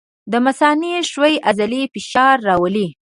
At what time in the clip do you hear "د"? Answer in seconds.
0.31-0.33